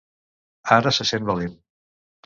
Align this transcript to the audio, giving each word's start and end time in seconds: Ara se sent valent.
Ara 0.77 0.95
se 0.99 1.09
sent 1.11 1.31
valent. 1.31 1.57